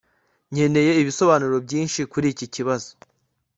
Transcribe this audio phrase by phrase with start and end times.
[0.53, 2.89] nkeneye ibisobanuro byinshi kuri iki kibazo